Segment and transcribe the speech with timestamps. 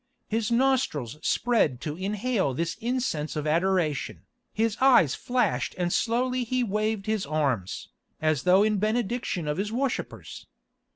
[0.27, 6.63] His nostrils spread to inhale this incense of adoration, his eyes flashed and slowly he
[6.63, 10.47] waved his arms, as though in benediction of his worshippers.